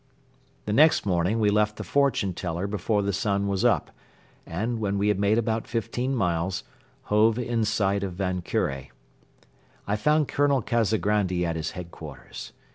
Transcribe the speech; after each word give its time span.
The 0.65 0.73
next 0.73 1.05
morning 1.05 1.39
we 1.39 1.51
left 1.51 1.75
the 1.75 1.83
fortune 1.83 2.33
teller 2.33 2.65
before 2.65 3.03
the 3.03 3.13
sun 3.13 3.47
was 3.47 3.63
up, 3.63 3.91
and, 4.47 4.79
when 4.79 4.97
we 4.97 5.09
had 5.09 5.19
made 5.19 5.37
about 5.37 5.67
fifteen 5.67 6.15
miles, 6.15 6.63
hove 7.03 7.37
in 7.37 7.63
sight 7.65 8.01
of 8.01 8.13
Van 8.13 8.41
Kure. 8.41 8.87
I 9.85 9.95
found 9.95 10.27
Colonel 10.27 10.63
Kazagrandi 10.63 11.45
at 11.45 11.55
his 11.55 11.73
headquarters. 11.77 12.51